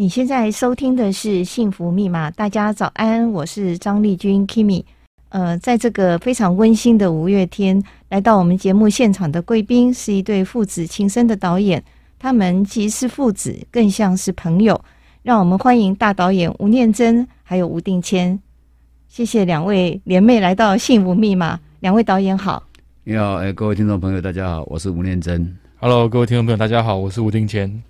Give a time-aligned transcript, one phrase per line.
[0.00, 4.84] 你现在收听的是《幸福密码》，大家早安，我是张丽君 Kimi。
[5.30, 11.82] 呃，在这个非常温馨的五月天，来到我们节目现场的贵宾是一对父子情深的导演，
[12.16, 14.80] 他们既是父子，更像是朋友。
[15.24, 18.38] 让我们欢迎大导演吴念真还有吴定谦。
[19.08, 22.62] 谢谢两位联袂来到《幸福密码》，两位导演好。
[23.02, 25.56] 你好，哎，各位听众朋友，大家好，我是吴念真。
[25.80, 27.82] Hello，各位听众朋友，大家好，我是吴定谦。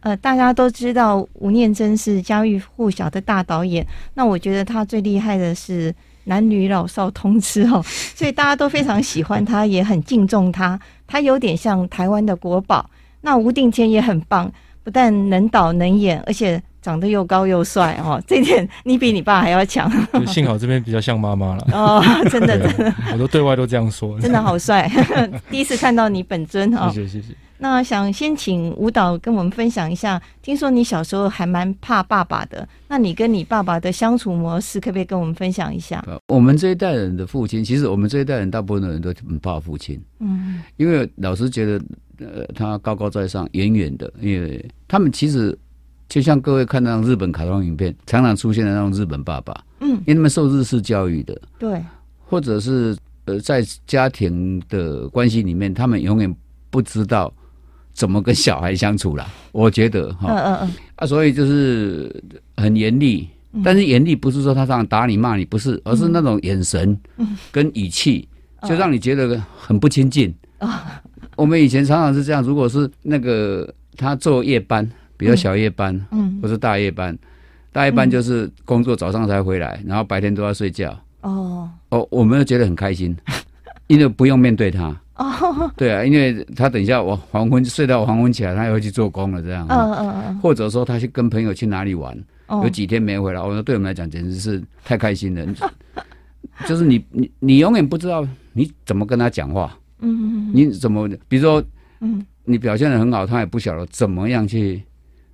[0.00, 3.86] 呃，大家都知道吴念真是家喻户晓的大导演。
[4.14, 5.94] 那我觉得他最厉害的是
[6.24, 7.82] 男女老少通吃哦，
[8.14, 10.78] 所以大家都非常喜欢他，也很敬重他。
[11.06, 12.88] 他有点像台湾的国宝。
[13.20, 14.50] 那吴定谦也很棒，
[14.84, 16.62] 不但能导能演，而且。
[16.80, 19.90] 长得又高又帅哦，这一点你比你爸还要强。
[20.26, 24.88] 幸好这边比较像妈妈了 哦，真的真的，我都对外都这样说，真的好帅。
[25.50, 27.34] 第一次看到你本尊哦，谢谢谢谢。
[27.58, 36.04] 那想先请舞蹈跟我们分享一下，听说你小时候还蛮怕爸爸的，那你跟你爸爸的相处模式，可不可以跟我们分享一下？
[36.28, 41.80] 我们这一代人的父亲，其实我们这一代人大部分的人都很怕父亲，嗯，因为老师觉得
[42.18, 45.56] 呃他高高在上，远远的，因为他们其实。
[46.10, 51.84] 就像各位看那种日本卡通影片，常常出现的那种日本爸爸，嗯，因为他们受日式教育的，对，
[52.24, 56.36] 或者是呃，在家庭的关系里面，他们永远
[56.70, 57.30] 不知道
[57.98, 59.26] 怎么跟小孩相处了。
[59.50, 62.22] 我觉得哈，嗯嗯嗯，啊，所以就是
[62.56, 63.28] 很严厉，
[63.64, 66.96] 但是严厉不是说他这样打你骂你，不是，而是那种眼神
[67.50, 68.28] 跟语气，
[68.68, 70.32] 就让你觉得很不亲近。
[71.34, 74.88] 我们以前常常是这样，如果是那个他做夜班。
[75.18, 77.18] 比如小夜班，嗯，或是大夜班，
[77.72, 80.96] 大夜班就是工作早上才回来，然后白天都要睡觉。
[81.22, 83.16] 哦哦，我们觉得很开心，
[83.88, 84.96] 因为不用面对他。
[85.18, 89.66] 哦，对啊，因为他等一下我黄昏睡到黄昏起来，他又会去做工了，这样。
[89.68, 90.38] 嗯嗯嗯。
[90.38, 92.16] 或者说他去跟朋友去哪里玩，
[92.62, 95.44] 有几天没回来，我说对我们来讲简直是太开心了。
[96.66, 99.76] 就是你你你永远不知道你怎么跟他讲话。
[100.00, 100.50] 嗯嗯。
[100.54, 101.62] 你怎么比如说，
[102.00, 104.82] 嗯，你表现的很好，他也不晓得怎么样去。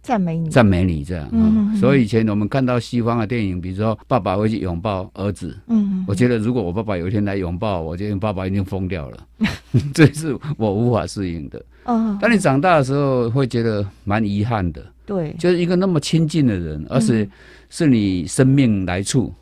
[0.04, 1.26] 赞美你，赞美你这样。
[1.32, 5.58] 嗯，所以以前我们看到西方的电影，比如说爸爸会去拥抱儿子。
[5.66, 9.18] 嗯，我觉得如果我爸爸有一天来拥抱我，我觉得爸爸一定疯掉了。
[9.94, 11.64] 这是我无法适应的。
[11.84, 12.18] 哦。
[12.20, 14.84] 当你长大的时候，会觉得蛮遗憾的。
[15.06, 15.34] 对。
[15.38, 17.26] 就是一个那么亲近的人，而且
[17.70, 19.32] 是你生命来处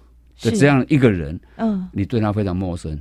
[0.41, 1.39] 的这样一个人。
[1.57, 1.89] 嗯。
[1.93, 2.97] 你对他非常陌生。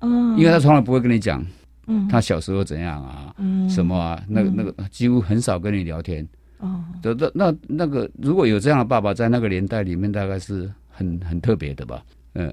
[0.00, 0.38] 嗯。
[0.38, 1.42] 因为他从来不会跟你讲，
[1.86, 3.34] 嗯，他小时候怎样啊？
[3.38, 3.66] 嗯。
[3.70, 4.22] 什么啊？
[4.28, 6.28] 那个那个几乎很少跟你聊天。
[6.58, 12.02] 哦，那那那个如果有这样的爸爸在那个年代里面，大概是很很特别的吧？
[12.34, 12.52] 嗯，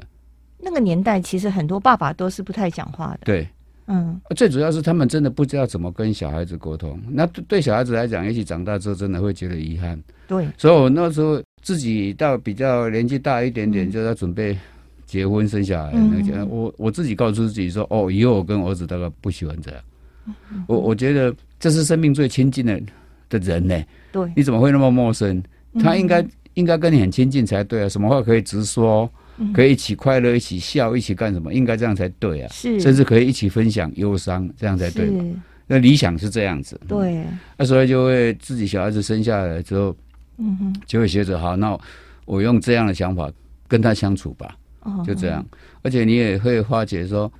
[0.59, 3.19] 那个年代其实很多爸爸都是不太讲话的。
[3.23, 3.47] 对，
[3.87, 6.99] 嗯，最主要是他们真的不知道怎么跟小孩子沟通。
[7.09, 10.01] 那对小孩子来讲，也许长大之后真的会觉得遗憾。
[10.27, 14.57] 对，所以我那时候自己到比较年纪大一点点，就要准备
[15.05, 15.93] 结婚生小孩。
[15.93, 19.81] 那个，我我自己告诉自己说，哦，以后我跟儿子大概不喜欢这样。
[20.67, 22.81] 我我觉得这是生命最亲近的。
[23.39, 23.83] 的人呢？
[24.11, 25.41] 对，你怎么会那么陌生？
[25.79, 27.89] 他应该、嗯、应该跟你很亲近才对啊！
[27.89, 31.53] 什么话可以直说，嗯、可以一起快乐，一起笑，一起干什么？
[31.53, 32.49] 应该这样才对啊！
[32.51, 35.23] 是，甚至可以一起分享忧伤，这样才对嘛？
[35.65, 36.79] 那理想是这样子。
[36.87, 37.15] 对，
[37.57, 39.95] 那、啊、所以就会自己小孩子生下来之后，
[40.37, 41.77] 嗯哼，就会学着好，那
[42.25, 43.31] 我用这样的想法
[43.67, 44.55] 跟他相处吧。
[44.81, 45.43] 哦，就这样。
[45.81, 47.31] 而且你也会发觉说，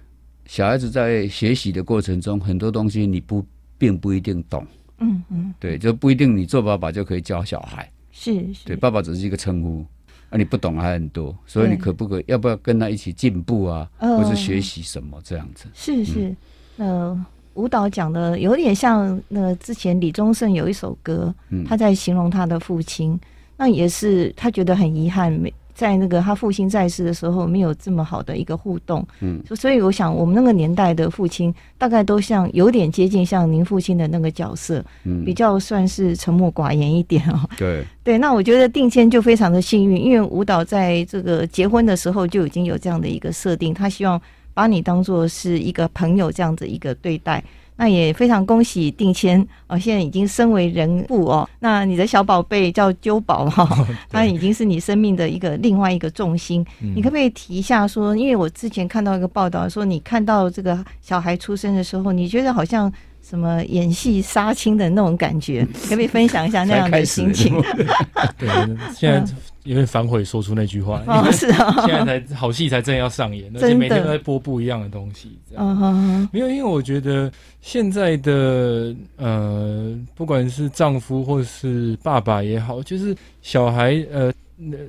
[0.46, 3.46] 小孩子在学习的过程中，很多东西你不
[3.78, 4.66] 并不一定懂。
[5.04, 9.86] 嗯嗯，对，就不一定你做爸爸就可以教小孩，是，是，对，爸爸只是一个称呼，
[10.30, 15.66] 啊，你不懂还很多，所以你可不可以，要不要跟他一起进步啊，或是学习什么这样子？
[15.74, 16.36] 是是，
[16.78, 17.26] 呃，
[17.56, 21.34] 舞蹈讲的有点像那之前李宗盛有一首歌，
[21.68, 23.20] 他在形容他的父亲，
[23.58, 25.54] 那也是他觉得很遗憾没。
[25.74, 37.50] 在那个他父亲在世的时候，没有这么好的一个互动，嗯，所以我想我们那个年代的父亲，大概都像有点接近像您父亲的那个角色，嗯，比较算是沉默寡言一点哦。
[37.58, 44.22] 对 对，那我觉得定谦就非常的幸运，因为舞蹈在这个结婚的时候就已经有这样的一个设定，他希望
[44.54, 47.44] 把你当做是一个朋友这样子一个对待。
[47.76, 51.48] 那也非常恭喜定谦哦，现在已经身为人父哦。
[51.60, 56.66] 那你的小宝贝叫鸠宝哈， 他已经是你生命的一个另外一个重心。
[56.80, 62.92] 你可不可以提一下说，因为我之前看到一个报道说，你看到这个小孩出生的时候，你觉得好像
[63.28, 67.60] 什么演戏杀青的那种感觉，可不可以分享一下那样的心情？
[68.38, 68.48] 对，
[68.94, 69.24] 现在
[69.64, 75.80] 有点反悔说出那句话，哦，是啊，现在才好戏才正要上演，而且每天都在播不一样的东西，这样。
[75.82, 77.32] 嗯，没有，因为我觉得
[77.62, 84.32] 现在的呃，不管是丈夫或是爸爸也好，就是小孩呃。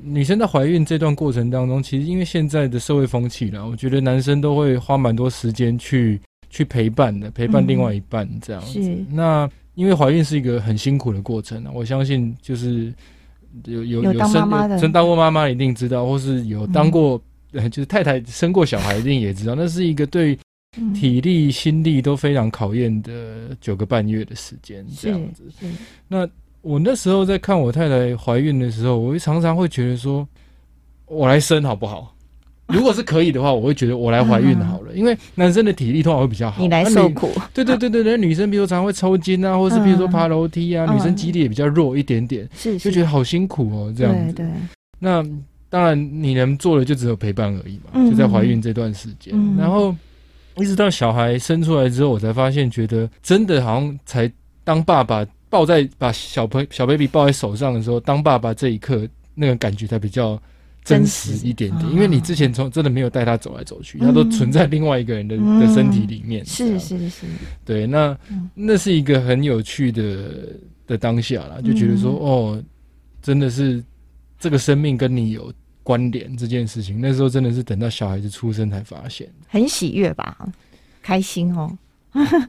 [0.03, 6.21] 女生在怀孕这段过程当中，其实因为现在的社会风气啦，我觉得男生都会花蛮多时间去
[6.55, 8.79] 去陪伴的，陪伴另外一半这样子。
[9.11, 12.95] 那因为怀孕是一个很辛苦的过程啊，我相信就是
[13.65, 17.21] 有有有生有生当过妈妈一定知道，或是有当过、
[17.53, 20.39] 嗯、 就是太太生过小孩一定也知道，那是一个对
[20.95, 25.43] 体力心力都非常考验的九个半月的时间这样子。
[26.07, 26.29] 那。
[26.65, 30.27] 我那时候在看我太太怀孕的时候，我会常常会觉得说，
[31.05, 32.14] 我来生好不好？
[32.69, 36.63] 如果是可以的话，我会觉得我来怀孕好了，因为男生的体力通常会比较好。
[36.63, 37.31] 你来受苦。
[37.53, 44.33] 对对对对对，女生比如常常会抽筋啊，或是比如说爬楼梯啊，女生肌力也比较弱一点点，是就觉得好辛苦哦，这样子。
[44.33, 44.47] 对。
[44.99, 45.23] 那
[45.69, 49.95] 当然，你能做的就只有陪伴而已嘛，就在怀孕这段时间，然后
[50.57, 54.31] 一直到小孩生出来之后，我才发现，觉得真的好像才
[54.63, 55.27] 当爸爸。
[55.51, 59.07] 抱在把小朋小 baby 抱在手上的时候，当爸爸这一刻，
[59.37, 60.37] 那个感觉才比较
[60.85, 61.91] 真实一点点。
[61.91, 66.45] 因为你之前从真的没有带他走来走去，他都存在另外一个人的的身体里面。
[66.45, 67.27] 是是是，
[67.65, 68.17] 对，那
[68.55, 70.53] 那是一个很有趣的
[70.87, 72.63] 的当下啦，就觉得说，哦，
[73.23, 73.83] 真的是
[74.39, 75.53] 这个生命跟你有
[75.83, 77.01] 关联这件事情。
[77.01, 80.47] 那时候真的是等到小孩子出生才发现，很喜悦吧，
[81.03, 81.77] 开心哦。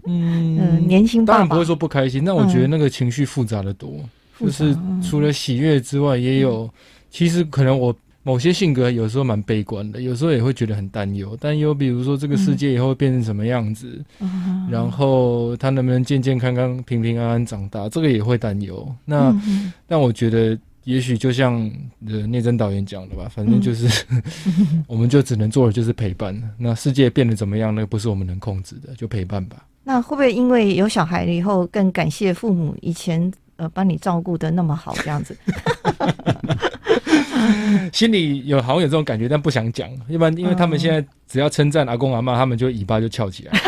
[0.06, 1.38] 嗯， 年轻爸爸。
[1.40, 3.90] 当然不会说不开心，但我觉得那个情绪复杂的多，
[4.40, 6.72] 嗯、就是除了喜悦之外，也有、嗯、
[7.10, 18.86] 其实可能我某些性格有时候蛮悲观的，有时候也会觉得很担忧，担忧比如说这个世界以后会变成什么样子，嗯、然后他能不能健健康康、平平安安长大，这个也会担忧。
[19.06, 20.60] 那、嗯、但我觉得。
[20.86, 21.54] 也许就像
[22.08, 24.22] 呃聂真导演讲的吧，反正就是，嗯、
[24.88, 26.40] 我们就只能做的就是陪伴。
[26.60, 29.66] 那世界变得怎么样，那个不是我们能控制的，就陪伴吧。
[29.84, 35.36] 那会不会因为有小孩了以后，更感谢父母以前呃帮你照顾的那么好这样子？
[37.94, 39.90] 心里有好像有这种感觉，但不想讲。
[40.08, 43.52] 一般因为他们现在只要称赞阿公阿妈，他们就尾巴就翘起来。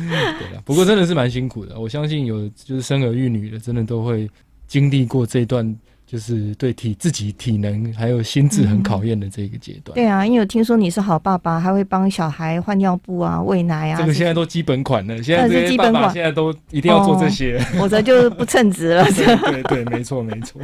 [0.00, 1.78] 对了，不过真的是蛮辛苦的。
[1.78, 4.28] 我相信有就是生儿育女的，真的都会。
[4.70, 5.76] 经历过这段，
[6.10, 9.94] 就是对体自己体能还有心智很考验的这个阶段。
[9.94, 14.00] 对啊，因为我听说你是好爸爸，还会帮小孩换尿布啊、喂奶啊。
[14.00, 19.04] 这个现在都基本款了，现在这些爸爸现在都一定要做这些，否则就不称职了。
[19.14, 20.60] 对对，没错没错。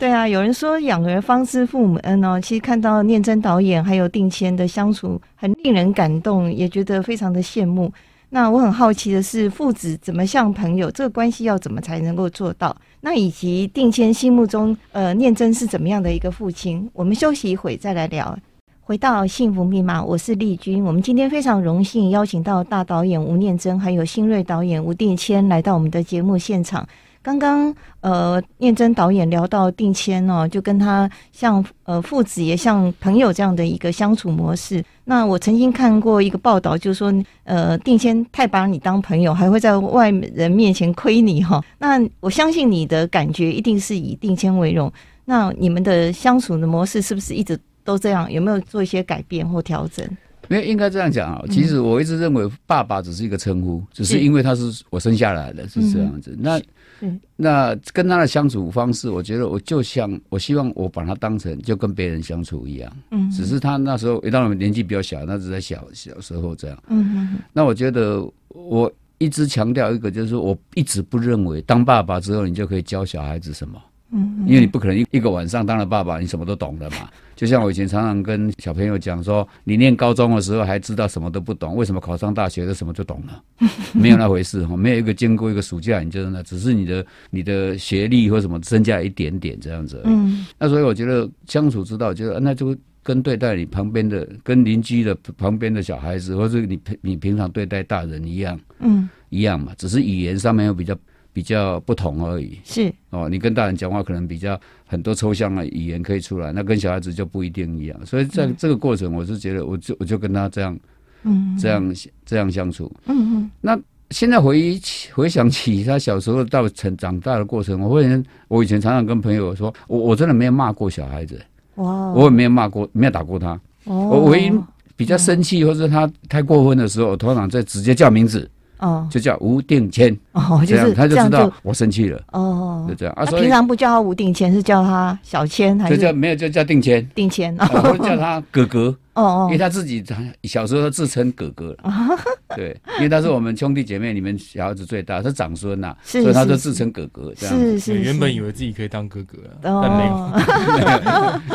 [0.00, 2.40] 对啊，有人说养儿方知父母恩哦。
[2.40, 7.92] 其实看到念真导演还有定谦的相处，很令人感动，也觉得非常的羡慕。
[8.30, 10.90] 那我很好奇的是，父子怎么像朋友？
[10.90, 12.76] 这个关系要怎么才能够做到？
[13.00, 16.90] 那以及定谦心目中，呃，念真是怎么样的一个父亲？
[16.92, 18.36] 我们休息一会再来聊。
[18.80, 20.82] 回到幸福密码，我是丽君。
[20.82, 26.88] 我们今天非常荣幸邀请到大导演吴念真，还有新锐导演吴定谦来到我们的节目现场。
[27.22, 34.82] 刚刚呃，念真导演聊到定谦哦，就跟他像呃父子也像朋友这样的一个相处模式。
[35.04, 37.12] 那我曾经看过一个报道，就是说
[37.44, 41.62] 呃，定谦太把你当朋友，还会在外人面前亏你哈。
[41.78, 44.90] 那我相信你的感觉一定是以定谦为荣。
[45.24, 48.30] 那你们的相处的模式是不是一直都这样？
[48.32, 50.06] 有没有做一些改变或调整？
[50.46, 51.44] 没有，应该这样讲啊。
[51.50, 56.34] 其实我一直认为爸爸只是一个称呼，只是因为他是我生下来的，是这样子。
[56.40, 56.58] 那。
[57.00, 73.80] 嗯，那跟他的相处方式，我觉得我就像我希望我把他当成就跟别人相处一样，嗯，只是他那时候，当然年纪比较小，那是在小小时候这样，嗯，那我觉得我一直强调一个，就是说我一直不认为当爸爸之后你就可以教小孩子什么。
[74.10, 77.08] 嗯，因为你不可能一一个晚上当了爸爸，你什么都懂了嘛。
[77.36, 83.42] 就像我以前常常跟小朋友讲说，你念高中的时候还知道什么都不懂，为什么考上大学的什么就懂了？
[83.92, 90.00] 没有那回事哈，没有一个经过一个暑假，你就那，只是你的你的学历或什么增加一点点这样子。
[90.04, 100.96] 嗯，那所以我觉得相处之道，就那就跟对待你旁边的、跟邻居的旁边的小孩子，或者你平你平常对待大人一样，嗯，一样嘛，只是语言上面又比较。
[101.38, 102.92] 比较不同而已，是。
[103.10, 107.96] 哦，你跟大人讲话可能比较很多抽象的语言可以出来，那跟小孩子就不一定一样。
[108.04, 110.76] 所以在这个过程，我是觉得，我就我就跟他这样，
[111.22, 111.94] 嗯，这样
[112.26, 113.50] 这样相处，嗯嗯。
[113.60, 113.78] 那
[114.10, 121.40] 现在回忆起回想起他小时候到成长大的过程，我会，我以前常常跟朋友说，我我真的没有骂过小孩子，
[121.76, 123.52] 哇，我也没有骂过，没有打过他。
[123.84, 124.52] 哦，我唯一
[124.96, 128.50] 比较生气或者他太过分的时候，我通常在直接叫名字。
[128.78, 130.16] 哦，就叫吴定谦。
[130.32, 132.20] 哦，就是他就知道我生气了。
[132.32, 133.14] 哦，就这样。
[133.16, 133.24] 啊。
[133.26, 135.96] 所以平常不叫他吴定谦，是叫他小谦还是？
[135.96, 138.96] 就叫没有就叫定谦，定谦，叫他哥哥。
[139.18, 140.04] 哦哦，因为他自己
[140.44, 142.16] 小时候自称哥哥了，
[142.58, 147.56] 对，因为他是我们兄弟姐妹里面小孩子最大，是长孙呐，所以他就自称哥哥这样。
[147.56, 150.06] 是是，原本以为自己可以当哥哥了，但没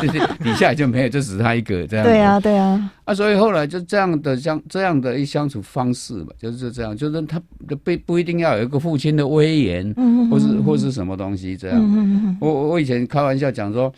[0.00, 2.06] 就是底下就没有，就只是他一个这样。
[2.06, 9.94] 对啊对啊，啊，所以后来就这样的相这样的一相处方式嘛，就是这样，就是他不不一定要有一个父亲的威严，
[10.30, 12.38] 或是或是什么东西这样。
[12.40, 13.92] 我我以前开玩笑讲说。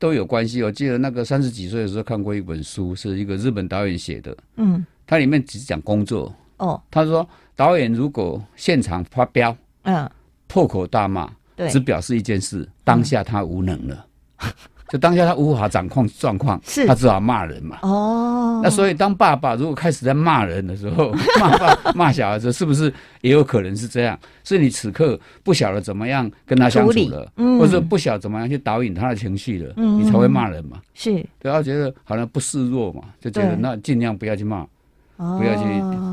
[0.00, 0.62] 都有关系。
[0.62, 4.36] 我记得那个三十几岁的时候看过一本书，是一个日本导演写的。
[4.56, 6.32] 嗯，它里面只讲工作。
[6.58, 10.08] 哦，他说导演如果现场发飙，嗯，
[10.46, 14.06] 破口大骂，对，只表示一件事：当下他无能了。
[14.42, 14.50] 嗯
[14.88, 16.86] 就当下他无法掌控状况，是。
[16.86, 17.76] 他只好骂人嘛。
[17.82, 24.18] 哦，那所以当爸爸如果开始在骂人的时候， 骂爸骂小孩子，是不是也有可能是这样？
[24.44, 30.80] 是你此刻不晓得怎么样跟他相处了，嗯、或者不晓得怎么样去导引他的情绪了，嗯、你才会骂人嘛。
[30.94, 34.66] 是，对，他觉得好像不示弱嘛，就觉得那尽量不要去骂，
[35.18, 35.64] 不要去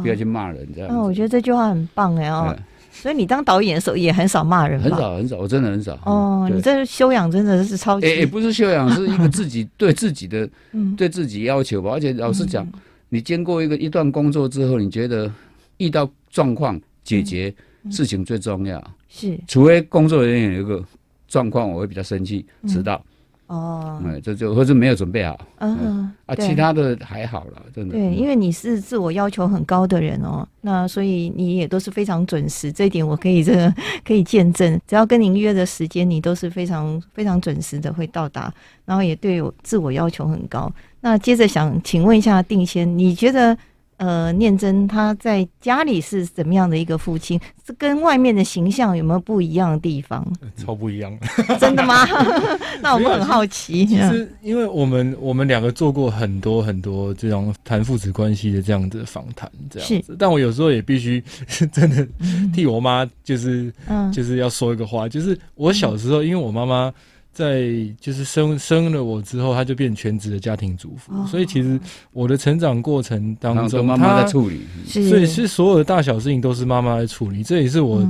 [0.01, 0.89] 不要去骂人这样。
[0.91, 2.53] 那我觉得这句话很棒哎哦。
[2.91, 5.99] 所以你当导演的时候也很少骂人，很少很少，我真的很少。
[6.05, 8.07] 哦，你这修养真的是超级。
[8.07, 10.49] 也不是修养，是 一个自己对自己的，
[10.95, 11.91] 对自己要求吧。
[11.91, 12.65] 而且老实讲，
[13.09, 15.29] 你经过一个一段工作之后，你觉得
[15.77, 17.53] 遇到状况解决
[17.91, 18.81] 事情最重要。
[19.09, 20.81] 是，除非工作人员有一个
[21.27, 23.03] 状况，我会比较生气，迟到。
[23.47, 27.93] 哦，哎，这就或者没有准备好，嗯啊，其他的还好了，真的。
[27.93, 33.73] 对，因为你是自我要求很高的人哦，那所以你也都是非常准时，这一点我可以这个
[34.03, 34.81] 可以见证。
[34.87, 38.51] 只要跟您约的时间，你都是非常非常准时的会到达，
[38.83, 40.71] 然后也对我自我要求很高。
[41.01, 43.55] 那接着想请问一下定先，你觉得？
[43.97, 47.39] 呃，念真他在家里是怎么样的一个父亲？
[47.65, 50.25] 是跟外面的形象有没有不一样的地方？
[50.57, 51.17] 超不一样，
[51.59, 52.05] 真的吗？
[52.81, 53.85] 那我们很好奇。
[53.85, 59.95] 其实，因为我们我们两个做过很多很多这种谈父子关系的这样的访谈，这样子。
[59.95, 61.23] 是但我有时候也必须
[61.71, 62.07] 真的
[62.53, 66.93] 替我妈，就是、嗯、就是要说一个话，就是我小时候，因为我妈妈。
[67.35, 71.77] 在就是生生了我之后，他就变全职的家庭主妇，哦、所以其实
[72.13, 77.43] 我的成长过程当中，妈妈在处理，所以是所有的大小事情都是妈妈在处理。
[77.43, 78.07] 这也是我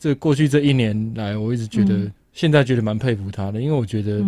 [0.00, 4.20] 这过去这一年来，我一直觉得，嗯、现在觉得蛮佩服他的，因为我觉得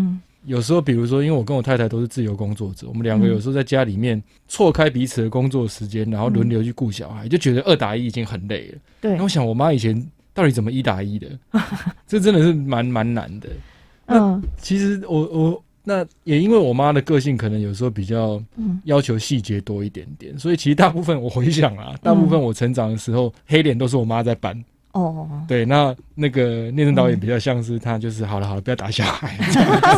[0.44, 8.78] 有时候，比如说，因为我跟我太太都是自由工作者，我们两个有时候在家里面错开彼此的工作时间，然后轮流去顾小孩，就觉得二打一已经很累了。
[9.00, 10.00] 对，那我想我妈以前
[10.32, 11.26] 到底怎么一打一的？
[12.06, 13.48] 这真的是蛮蛮难的。
[14.08, 18.42] 那其实我我那也因为我妈的个性可能有时候比较
[18.84, 24.64] 要求细节多一点点，嗯、所以其实大部分我回想啊，大部分我成长的时候、嗯、黑脸都是我妈在搬。
[24.92, 29.36] 哦，对，那那个聂政导演比较像是他就是好了好了，不要打小孩。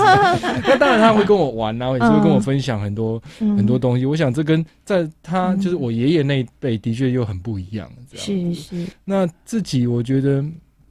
[0.66, 4.04] 那当然他会跟我玩，然后也是会跟我分享很多、嗯、很多东西。
[4.04, 7.90] 我想这跟在他就是我爷爷那一辈的确又很不一样。
[8.14, 8.86] 是是。
[9.04, 10.44] 那自己我觉得，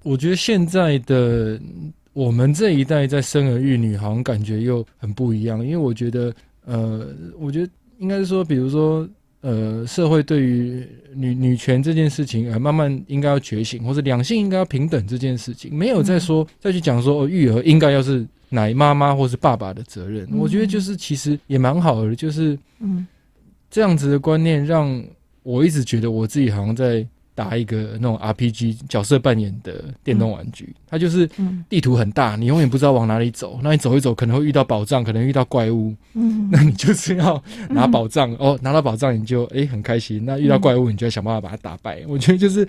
[0.04, 1.60] 我觉得现在的。
[2.14, 5.64] 我们这一代在生儿育女，好像感觉又很不一样。
[5.64, 6.34] 因为我觉得，
[6.66, 7.08] 呃，
[7.40, 9.08] 我觉得应该是说，比如说，
[9.42, 20.26] 呃，社会对于女女权这件事情，呃，慢慢应该要觉醒，或者两性应该要平等这件事情，没有再说、嗯、再去讲说，育儿应该要是奶妈妈或是爸爸的责任。
[20.32, 23.06] 嗯、我觉得就是其实也蛮好的，就是嗯，
[23.70, 25.04] 这样子的观念让
[25.44, 27.06] 我一直觉得我自己好像在。
[27.40, 31.26] 打一个那种 RPG 角色扮演的电动玩具，嗯、它就是
[31.70, 33.62] 地图很大，你永远不知道往哪里走。
[33.64, 35.96] 那你走一走，可能会遇到宝藏，可能遇到怪物。
[36.16, 40.26] 嗯，那你就是要拿宝藏、嗯、哦，拿到宝藏你就哎、欸、很开心。
[40.26, 42.02] 那遇到怪物，你就要想办法把它打败。
[42.02, 42.68] 嗯、我觉得就是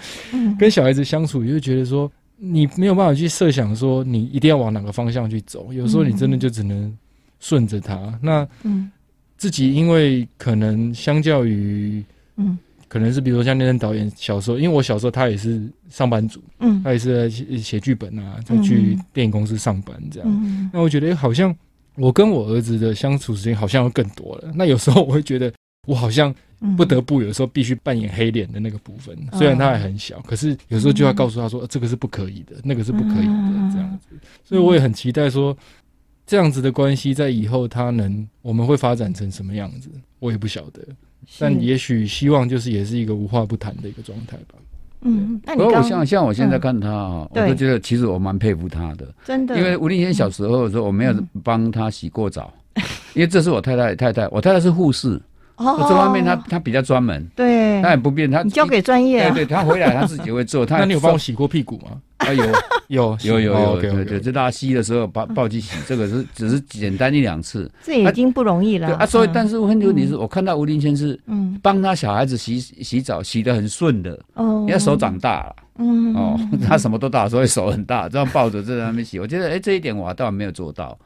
[0.56, 5.72] 跟小孩子相处，你就觉得说你没有办法去设想说你一定要往哪个方向去走。
[5.72, 6.96] 有时候你真的就只能
[7.40, 8.16] 顺着它。
[8.22, 8.46] 那
[9.36, 12.04] 自己因为可能相较于
[12.36, 12.56] 嗯。
[12.90, 20.28] 可能是比如说像那阵导演小时候，因为我小时候他也是上班族，嗯，他也是在写写剧本啊，在去电影公司上班这样。
[20.28, 21.56] 嗯、那我觉得好像
[21.94, 24.50] 我跟我儿子的相处时间好像要更多了。
[24.56, 25.52] 那有时候我会觉得
[25.87, 26.35] 我好像
[26.76, 34.09] 不得不有时候必须扮演黑脸的那个部分，嗯、虽然他还很小，可是有时候就要告诉他说、这个是不可以的，那个是不可以的这样子。
[34.42, 35.56] 所以我也很期待说
[36.26, 40.82] 这样子的关系在以后他能我们会发展成什么样子，我也不晓得。
[41.38, 44.54] 但也许希望就是也是一个无话不谈的一个状态吧。
[45.02, 49.56] 嗯，不过我像像我现在看他啊，我都觉得其实我蛮佩服他的，真的。
[49.56, 52.52] 因为吴丽仙小时候的时候，我没有帮他洗过澡，
[53.14, 55.18] 因为这是我太太太太，我太太是护士，
[55.60, 57.24] 哦，这方面他他比较专门。
[57.36, 60.64] 对，对，他也不便，他你交给专业、啊，对，对他回来他自己会做。
[60.66, 62.00] 他那你有帮我洗过屁股吗？
[62.18, 62.44] 啊，有。
[62.88, 68.96] 有有有 有，对对，就大家吸的时候抱抱去洗，这个是只是简单一两次，这已经不容易了。
[68.96, 71.56] 啊，所以但是问题是，我看到吴林先是嗯。
[71.62, 76.12] 帮他小孩子洗洗澡，洗得很顺的哦，因为手长大了，嗯。
[76.16, 76.36] 哦，
[76.66, 79.20] 他什么都大，所以手很大，这样抱着在那边洗。
[79.20, 80.98] 我觉得哎，这一点我倒没有做到，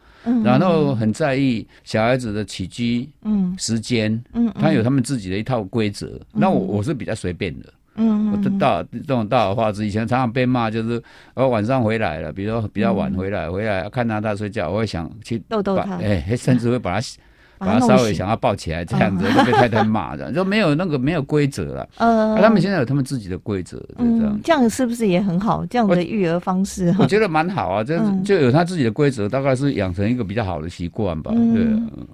[0.45, 3.55] 然后很在意小孩子的起居嗯。
[3.59, 7.73] 时间嗯，他有他们自己的一套规则，那我我是比较随便的。
[7.97, 11.01] 嗯，我大这种大而化之，以前常常被骂，就是
[11.35, 17.07] 我晚上回来了，比如说比较晚回来，回来看到他睡觉，我会想去逗逗他，哎，甚至会把他。
[17.59, 21.89] 把他稍微想要抱起来这样子，就被太太骂的，就没有那个没有规则了。
[21.99, 25.65] 呃，他们现在有他们自己的规则，这样这样是不是也很好？
[25.67, 27.85] 这样的育儿方式，我觉得蛮好啊。
[27.85, 31.31] 这就有他自己的规则，大概是养成一个比较好的习惯吧。
[31.33, 31.67] 对，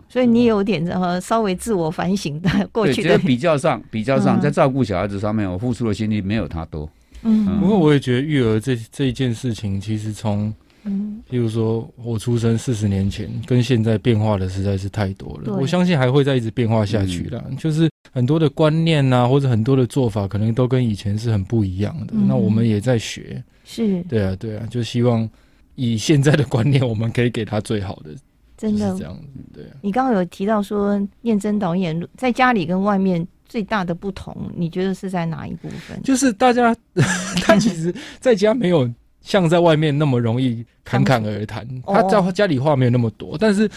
[0.09, 3.18] 所以你有点呃稍微自我反省的过去的。
[3.18, 6.88] 比较上，比较上，在照顾小孩子上面，我付出的心力没有他多。
[7.23, 10.52] 嗯，不过我也觉得育儿这这一件事情，其实从。
[10.85, 17.45] 嗯，譬如说我出生四十年前跟现在变化的实在是太多了，我相信还会再一直变化下去啦。
[17.59, 22.15] 就是很多的观念啊，或者很多的做法，可能都跟以前是很不一样的。
[22.15, 25.29] 那我们也在学，是，对啊，对啊，就希望
[25.75, 28.11] 以现在的观念，我们可以给他最好的，
[28.57, 29.27] 真的这样子。
[29.53, 36.03] 对啊，你刚刚有提到说，念真导演在家里跟外面最大的不同，你觉得是在哪一部分？
[36.03, 36.75] 就是大家
[37.45, 38.91] 他其实在家没有。
[39.23, 43.71] 像在外面那么容易侃侃而谈，他在家里话没有那么多，但是，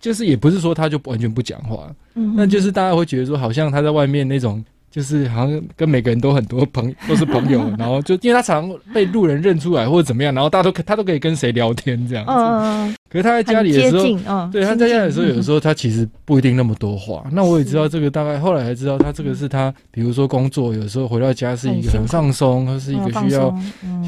[0.00, 4.64] 就是也不是说他就完全不讲话，那就是大家会觉得说，好像他在外面那种。
[4.90, 12.32] 就是好像跟每个人都很多朋 都是朋友， 然后就因为他常常被路人认出来或者怎么样，然后大家都他都可以跟谁聊天这样子。
[12.32, 17.24] 嗯，可是他在家里的时候，对，他在家里的时候，有的时候 他其实不一定那么多话。
[17.32, 23.54] 那我也知道这个，大概后来才知道他这个是他，比如说工作，有时候回到家是一个很放松，他是一个需要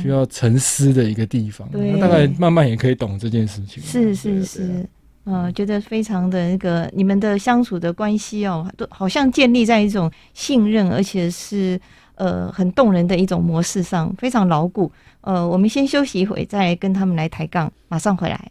[0.00, 1.68] 需要沉思的一个地方。
[1.72, 3.82] 那大概慢慢也可以懂这件事情。
[3.82, 4.86] 是是是。
[5.30, 11.80] 呃，觉得非常的那个，你们的相处的关系哦，都好像建立在一种信任，而且是
[12.16, 14.90] 呃很动人的一种模式上，非常牢固。
[15.20, 18.50] 呃，我们先休息一会，再跟他们来抬杠，马上回来。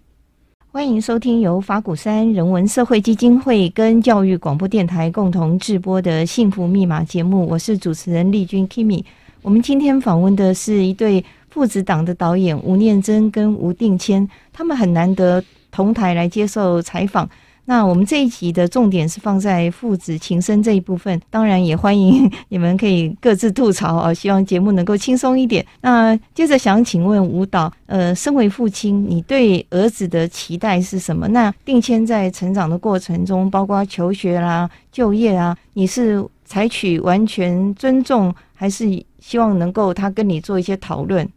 [0.71, 9.03] 欢迎收听由法鼓山人文社会基金会跟教育广播电台共同制播的《幸福密码》节目，我是主持人丽君 Kimi。
[9.41, 15.43] 我们今天访问的是一对父子档的导演吴念真跟吴定谦，他们很难得。
[15.71, 17.29] 同台来接受采访，
[17.65, 25.63] 那我们这一集的重点是放在父子情深这一部分，当然也欢迎你们可以各自吐槽啊，希望节目能够轻松一点。
[25.81, 31.27] 那接着想请问吴导，呃，身为父亲，你对儿子的期待是什么？
[31.27, 38.85] 那定谦在成长的过程中，包括求学啦、就业啊，你是采取完全尊重，还是
[39.19, 41.29] 希望能够他跟你做一些讨论？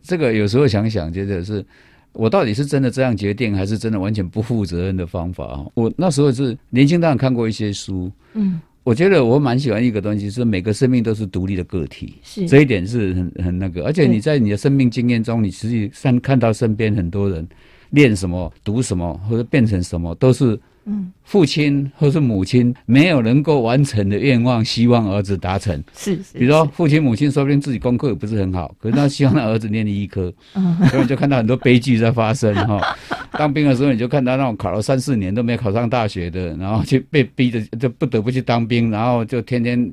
[0.00, 1.66] 这个有时候想想，觉得是。
[2.14, 5.64] 我到底是真的这样决定，还是真的完全不负责任的方法？
[5.74, 12.48] 我那时候是年轻，当然看过一些书，嗯，我觉得我蛮喜欢一个东西，是每个生命都是独立的个体，是。
[12.48, 17.46] 这一点是很很那个，而且你在你的生命经验中，你实际上看到身边很多人
[17.90, 20.58] 练什么、读什么或者变成什么，都是。
[20.86, 25.82] 嗯，父亲或是母亲没有能够完成的愿望，希望儿子达成。
[25.96, 30.32] 是，是，比如说父亲母亲说不定自己功课也不是很好，可是他希望他儿子念医科，
[30.90, 32.78] 所以你就看到很多悲剧在发生哈。
[33.36, 39.90] 当兵的时候，你就看到那种考了三四年都没考上大学的，然后就被逼着就不得不去当兵，然后就天天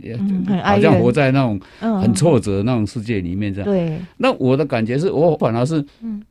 [0.63, 3.69] 好像活在那种很挫折的那种世界里面这样。
[3.69, 3.97] 对。
[4.17, 5.83] 那我的感觉是我反而是，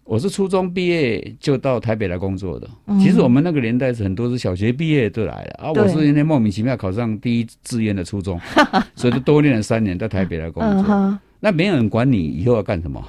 [0.04, 2.68] 我是初中毕业就到台北来工作的。
[3.00, 4.50] 其实我们那个年代是很多是小。
[4.50, 5.72] 小学毕业就来了啊！
[5.72, 8.40] 我是因为莫名其妙考上第一志愿的初中，
[8.96, 11.18] 所以就多念了三年，到台北来工作。
[11.40, 13.02] 那没有人管你以后要干什么，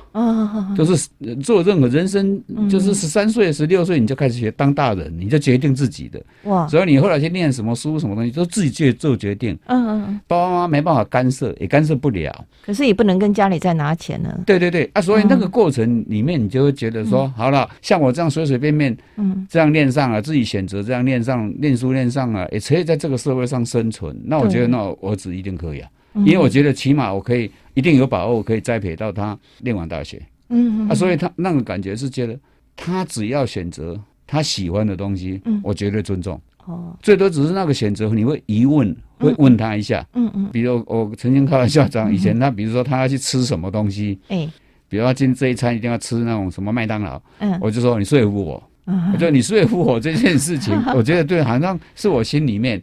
[0.76, 1.10] 就是
[1.44, 6.22] 做任何人生，就是十三岁、十六岁你就开始学当大人，你就决定自己的。
[6.44, 6.65] 哇！
[6.67, 9.58] 所以你后来去念什么书、什么东西，都自己去做决定。
[9.65, 12.34] 嗯嗯嗯，爸爸妈妈没办法干涉，也干涉不了。
[12.65, 14.44] 可是也不能跟家里再拿钱呢。
[14.46, 15.02] 对对对啊！
[15.02, 24.17] 所以那个过程里面，你就会觉得说，好了，像我这样随随便便，嗯，这样念上了，自己选择这样念上，念书念上了，也可以在这个社会上生存。
[24.24, 25.89] 那我觉得，那我儿子一定可以啊。
[26.26, 30.22] 因为我觉得起码我可以一定有把握，可以栽培到他念完大学。
[30.50, 32.38] 嗯啊，所以他那个感觉是觉得
[32.76, 35.60] 他只要选择他喜欢的东西，嗯。
[35.64, 36.40] 我绝对尊重。
[36.66, 40.06] 哦，最多只是那个选择你会疑问，会问他一下。
[40.14, 44.48] 嗯嗯，比如我曾经开玩笑讲，以前他比如说他要去吃什么东西，哎，
[44.88, 52.82] 比如他今这一餐一定要吃那种什么麦当劳，嗯，我就说你说服我，我觉得你说服我这件事情， 我觉得对，好像是我心里面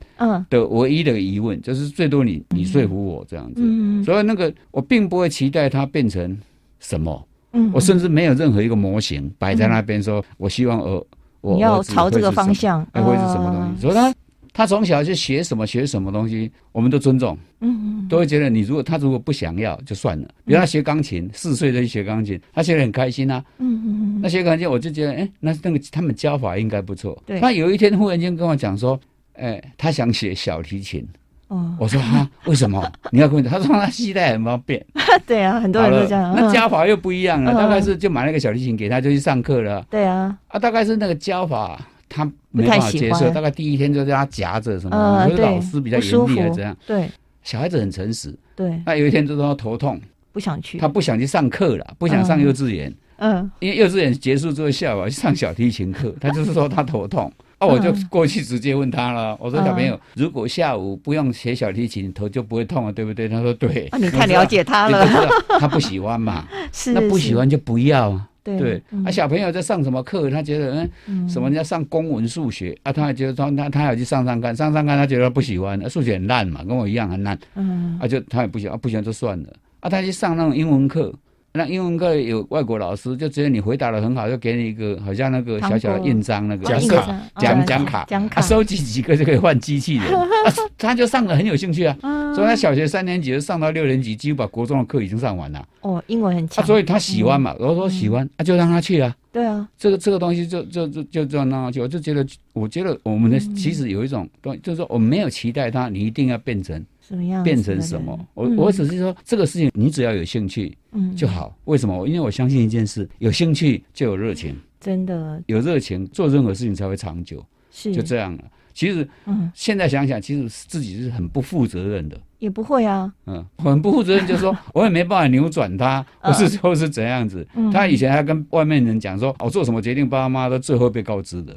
[0.49, 3.63] 的唯一的疑问，就是最多你你说服我这样子。
[4.05, 6.39] 所以那个我并不会期待它变成
[6.79, 7.27] 什么，
[7.73, 11.07] 我甚至没有任何一个模型摆在那边说，我希望我
[11.41, 13.81] 我要朝这个方向，会是什么东西？
[13.83, 14.15] 所以他
[14.59, 20.27] 他从小就学什么学什么东西，我们都尊重，嗯嗯都会觉得你如果他如果不想要就算了。
[20.45, 27.17] 比如他学钢琴，四岁就去学钢琴，他学得很开心啊，嗯嗯嗯那学钢琴我就觉得，哎，那那个他们教法应该不错。
[27.25, 27.39] 对。
[27.39, 28.99] 他有一天忽然间跟我讲说，
[29.35, 31.07] 哎，他想学小提琴。
[31.47, 31.77] 哦。
[31.79, 32.85] 我说啊，为什么？
[33.13, 34.85] 你要跟他说他携带很方便。
[35.25, 36.35] 对啊，很多人都这样。
[36.37, 39.87] 那教法又不一样了，大概是就买了个小提琴给他，就去上课了。
[39.89, 40.37] 对啊。
[40.49, 41.81] 啊，大概是那个教法。
[42.09, 46.77] 他没办法接受，大概第一天就叫他夹着什么，因为老师比较严厉啊，这样。
[46.87, 47.11] 对，
[47.43, 48.35] 小孩子很诚实。
[48.57, 50.01] 对，那有一天就说他头痛，
[50.33, 52.93] 不想去，他不想去上课了，不想上幼稚园。
[53.17, 57.33] 嗯，因为幼稚园结束之后下午去上小提琴课， 他就是说他头痛。
[57.59, 63.29] 啊，我就过去直接问他了，我说小朋友，如果下午不用学小提琴，头就不会痛了，对不对？
[63.29, 63.89] 他说对。
[63.91, 65.05] 那你太了解他了，
[65.59, 68.17] 他不喜欢嘛， 是，那不喜欢就不要。
[68.57, 70.31] 对，啊，小朋友在上什么课？
[70.31, 72.93] 他觉得嗯，什么叫上公文数学啊？
[72.93, 77.39] 他还觉得他他他要去上上看，上上看，他觉得不喜欢，数学很烂嘛，跟我一样很烂。
[77.57, 79.49] 嗯，啊，就他也不喜欢，不喜欢就算了。
[79.81, 81.13] 啊，他去上那种英文课，
[81.59, 90.05] 那英文课有外国老师，就觉得你回答的很好，就给你一个好像那个小小的印章，那个奖卡，奖奖卡，奖卡，收集几个就可以换机器人。
[90.79, 91.97] 他就上的很有兴趣啊。
[92.33, 95.67] 所以他小学三年级就上到六年级，几乎把国中的课已经上完了。
[95.81, 96.65] 哦，英文很强。
[96.65, 99.13] 所以他喜欢嘛，我说喜欢，那就让他去啊。
[99.33, 101.81] 对啊，这个这个东西就就就就这样让他去。
[101.81, 108.19] 我就觉得，我觉得我们的其实有一种东西，就是说我们没有期待他，你一定要变成什么样，变成什么。
[108.35, 111.57] 我我只是说这个事情，你只要有兴趣，嗯，就好。
[111.65, 112.07] 为什么？
[112.07, 114.55] 因为我相信一件事，有兴趣就有热情。
[114.79, 117.43] 真的，有热情做任何事情才会长久。
[117.71, 118.45] 是，就这样了。
[118.75, 122.21] 其实，嗯，现在想想，其实自己是很不负责任的。
[122.39, 127.45] 也不会啊，嗯，很不负责任，就是说我也没办法扭转他，或是或是怎样子。
[127.73, 131.57] 他以前还跟外面人讲说，我做什么决定，爸妈都最后被告知的。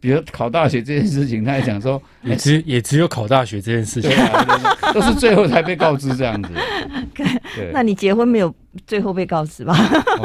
[0.00, 4.10] 比如考大学这件事情，他还讲说，也只也只有考大学这件事情，
[4.92, 6.50] 都是最后才被告知这样子。
[7.56, 8.54] 对，那你结婚没有
[8.86, 9.74] 最后被告知吧？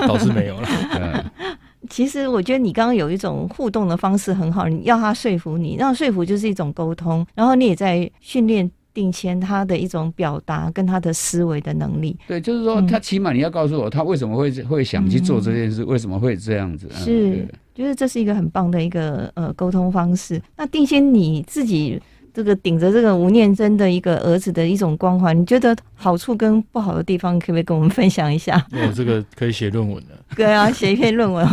[0.07, 1.31] 倒是没有了。
[1.89, 12.15] 其实我觉得你刚刚有一种互动的方式很好，你要他说服你，让说服就是一种沟通，然后你也在训练定谦他的一种表达跟他的思维的能力。
[12.27, 16.87] 对，就是说他起码你要告诉我他为什么会会想去做这件事，嗯、为什么会这样子。
[16.93, 20.41] 是，就是这是一个很棒的一个呃沟通方式。
[20.57, 22.01] 那定先你自己。
[22.33, 28.55] 这个顶着这个吴念真的一个儿子的一种光环，你觉得好处跟不好的地方，可不可以跟我们分享一下？
[28.71, 30.17] 哦，这个可以写论文的。
[30.37, 31.45] 对啊，写一篇论文，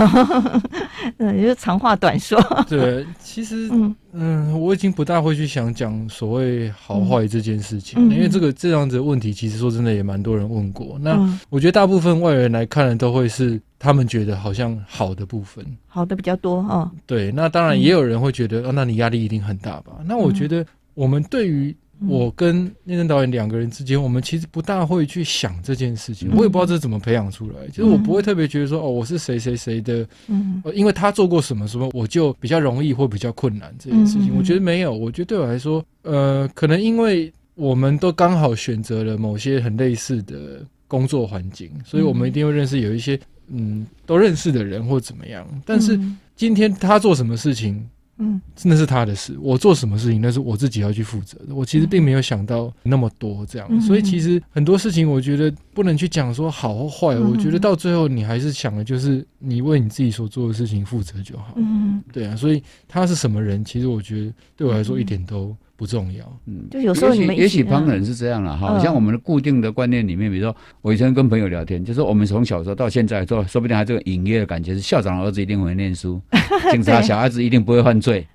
[1.18, 2.40] 嗯，就长话短说。
[2.68, 10.94] 对，其实，嗯嗯，我已经不大会去想讲所谓好坏这件事情，嗯、因为这个这样子的问题，其实说真的也蛮多人问过。
[10.98, 16.90] 嗯、那我觉得大部分外人来看的，都会是他们觉得好像好的部分，好的比较多哦。
[17.06, 19.92] 对，那当然也有人会觉得，嗯、哦，那你压力一定很大吧？
[20.04, 20.64] 那我觉得。
[20.94, 21.72] 我们对于
[22.08, 26.28] 我跟念真导演两个人之间，我们其实不大会去想这件事情。
[26.34, 27.68] 我也不知道这是怎么培养出来。
[27.68, 34.36] 其实我不会特别觉得说，哦，我是谁谁谁的，嗯，因为他做过什么什么，我就比较容易或比较困难这件事情。
[34.36, 43.16] 我觉得没有，我觉得对我来说，呃，可能因为我们都刚好选择了某些很类似的工作环境，所以我们一定会认识有一些
[43.50, 45.46] 嗯都认识的人或怎么样。
[45.64, 45.98] 但是
[46.36, 47.86] 今天他做什么事情？
[48.20, 49.38] 嗯，那是他的事。
[49.40, 51.54] 我做什么事情，那是我自己要去负责的。
[51.54, 57.14] 我其实并没有想到那么多这样，嗯、所以其实很多事情，我觉得不能去讲说好或坏。
[57.14, 61.54] 嗯、我觉得到最后，你还是想的就是你为你自己所做的事情负责就好。
[61.58, 62.34] 嗯，对啊。
[62.34, 66.24] 所以他是什么人，其实我觉得对我来说一点都不重要。
[66.46, 68.76] 嗯，就有时候你们也许旁人是这样了哈。
[68.80, 76.20] 像我们的固定的观念里面，比如说我以前跟朋友聊天，就是我们从小时候到现在，说说不定还这个隐约的感觉是校长的儿子一定会念书，
[76.72, 78.26] 警察小孩子一定不会犯罪。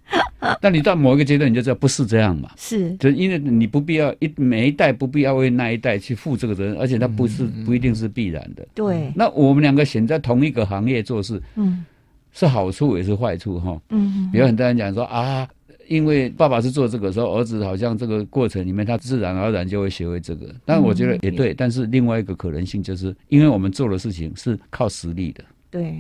[0.62, 2.50] 但你到某一个阶段，你就知道不是这样嘛？
[2.56, 8.66] 是，就因为你不必要一每一代不必要为那一代去负这个责任，而且它不是不一定是必然的。
[8.74, 9.12] 对。
[9.16, 11.84] 那我们两个选在同一个行业做事，嗯，
[12.32, 13.78] 是好处也是坏处哈。
[13.90, 14.30] 嗯。
[14.32, 15.48] 比如很多人讲说啊，
[15.88, 20.54] 因为爸爸是做这个时候，儿子好像这个过程里面他自然而然就会学会这个。
[20.66, 25.44] 但我觉得也对，但是另外一个可能性就是，因为我们做的事情是靠实力的。
[25.70, 26.00] 对。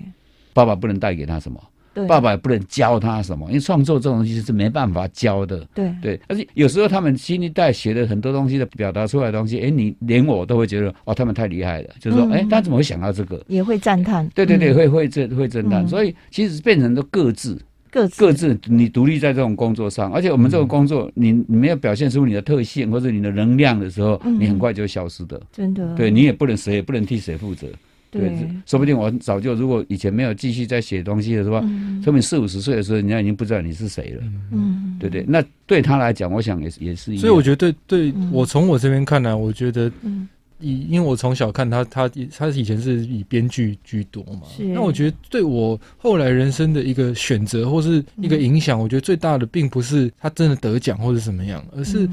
[0.54, 1.60] 爸爸不能带给他什么。
[1.96, 5.63] 对，爸爸也不能教他什么，因为创作这种东西是没办法教的。
[5.76, 13.43] 对对，而且有时候他们新一代学的很多东西的表达出来的东西，哎，你连我都会觉得哦，他们太厉害了，就是说，哎、嗯，他怎么会想到这个？
[13.48, 14.28] 也会赞叹。
[14.30, 15.88] 对对对，嗯、会会赞会赞叹。
[15.88, 17.62] 所以其实变成都各自。
[17.93, 25.39] 各自各自，你独立在这种工作上，而且我们这个工作，你你没有表现出你的特性或者你的能量的时候，你很快就消失的。
[25.51, 27.67] 真的，对你也不能谁也不能替谁负责。
[28.10, 28.32] 对，
[28.65, 31.63] 说不定我早就如果以前没有继续在写东西的话，
[32.03, 34.23] 说明四五十岁的时候，人家已经不知道你是谁了。
[34.51, 37.21] 嗯，对对，那对他来讲，我想也是也是一样。
[37.21, 40.27] 所以我觉得对，对我从我这边看来，我觉得嗯。
[40.63, 44.43] 以因为我从小看他，他他以前是以编剧居多嘛。
[44.56, 44.63] 是。
[44.63, 52.08] 那我觉得对我后来人生的一个选择或是一个影响，嗯、我觉得最大的并不是他真的得奖或者怎么样，而是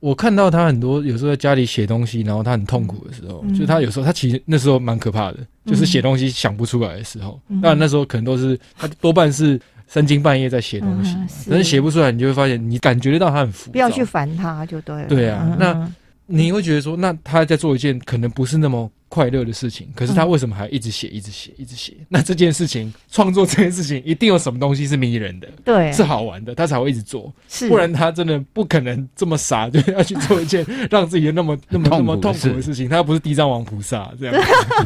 [0.00, 7.38] 我看到他很多有时候在家里写东西，然后他很痛苦的时候，嗯、就他有时候他其实那时候蛮可怕的，就是写东西想不出来的时候。
[7.48, 11.14] 当然、嗯、那时候可能都是他多半是三更半夜在写东西。
[11.50, 13.72] 但是写不出来，你就会发现你感觉得到他很浮躁。
[13.72, 15.08] 不要去烦他就对了。
[15.08, 15.92] 对啊，嗯、那。
[16.32, 21.92] 你会觉得说，那他在做一件可能不是那么快乐的事情，可是他为什么还一直写、一直写、一直写？
[22.08, 27.32] 那这件事情，创作这件事情，一定有什么东西是迷人的，对，是好玩的，他才会一直做。
[27.48, 32.88] 是，不然他真的不可能这么傻，就要去做一件 让自己那么那么那么痛苦的事情。
[32.88, 34.34] 他又不是地藏王菩萨这样。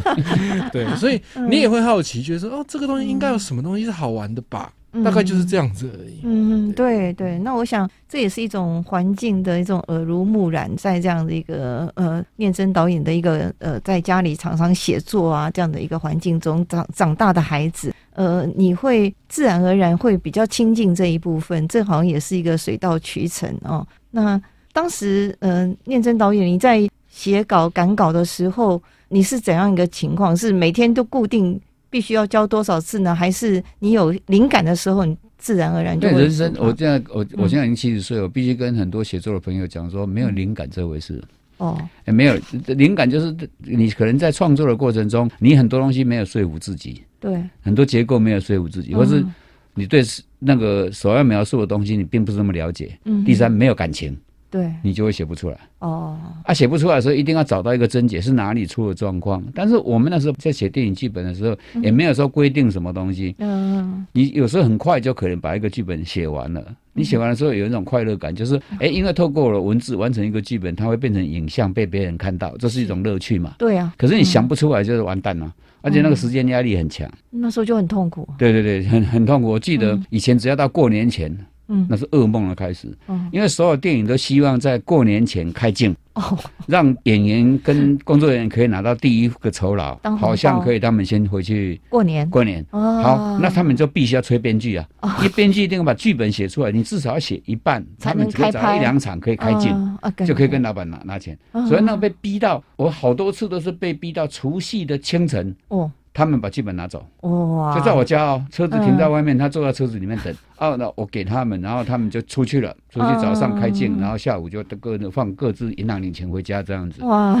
[0.73, 4.73] 对，所以你也会好奇，觉得说，哦，这个东西应该有什么东西是好玩的吧？
[5.03, 6.19] 大概就是这样子而已。
[6.23, 7.37] 嗯，对对。
[7.39, 23.85] 那我想这也是一种环境的一种耳濡目染，在这样的一个呃念真导演的一个呃在家里常常写作啊这样的一个环境中长长大的孩子，呃，你会自然而然会比较亲近这一部分，这好像也是一个水到渠成哦。
[24.11, 30.35] 那当时呃念真导演你在写稿赶稿的时候，你是怎样一个情况？
[30.35, 31.59] 是每天都固定？
[31.95, 33.15] 必须要教多少次呢？
[33.15, 36.23] 还是你有灵感的时候，你自然而然就对？
[36.23, 41.23] 人生，我现在我我现在已经七十岁，我必须跟很多写作的朋友讲说，没有灵感这回事。
[41.55, 49.25] 哦，没有灵感，就是你可能在创作的过程中，你很多东西没有说服自己，对，很多结构没有说服自己，或是
[49.73, 50.03] 你对
[50.37, 52.99] 那个所要描述的东西，你并不是那么了解。
[53.05, 54.17] 嗯，第三，没有感情。
[54.55, 56.17] 对，你就会写不出来哦。
[56.45, 59.43] 啊，写不出来的时候，一定要找到一个症结，是哪里出了状况。
[59.53, 63.35] 但是我们那时候在写电影剧本的时候，也没有说规定什么东西。
[63.39, 66.63] 嗯，你有时候很快就可能把一个剧本写完了。
[66.93, 73.55] 你写完的时候有一种快乐感，就是哎，因为透过了文字完成一个剧本，它会变成影像被别人看到，这是一种乐趣嘛？
[73.59, 73.93] 对啊。
[73.97, 77.11] 可是你想不出来，就是完蛋了，而且那个时间压力很强。
[77.29, 78.25] 那时候就很痛苦。
[78.37, 79.49] 对对对，很很痛苦。
[79.49, 81.37] 我记得以前只要到过年前。
[81.67, 82.95] 嗯，那是噩梦的开始。
[83.07, 92.29] 嗯，因为所有电影都希望在过年前开镜，哦，让演员跟工作人员可以拿到第一个酬劳，好像可以他们先回去过年。
[92.29, 101.37] 过年，好，那他们就必须要催编剧啊，因为编剧一定要把剧本写出来，你至少要写一半，他们只找一两场可以开镜，就可以跟老板拿拿钱。
[101.67, 105.55] 所以那个被逼到，我好多次都是被逼到除夕的清晨。
[105.69, 105.91] 哦。
[106.15, 107.75] 他们把剧本拿走，哇！
[107.75, 110.33] 就在我家哦，车子停在外面，他坐在车子里面等。
[110.57, 117.03] 哦，那我给他们，然后他们就出去了，出去早上开镜，然后下午就各自放各自银行领钱回家这样子。
[117.03, 117.37] 哇！